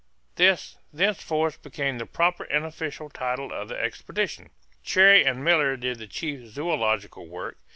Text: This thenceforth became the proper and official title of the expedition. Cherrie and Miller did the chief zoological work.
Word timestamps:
This 0.33 0.79
thenceforth 0.91 1.61
became 1.61 1.99
the 1.99 2.07
proper 2.07 2.45
and 2.45 2.65
official 2.65 3.07
title 3.07 3.53
of 3.53 3.67
the 3.67 3.79
expedition. 3.79 4.49
Cherrie 4.81 5.23
and 5.23 5.43
Miller 5.43 5.77
did 5.77 5.99
the 5.99 6.07
chief 6.07 6.47
zoological 6.49 7.27
work. 7.27 7.59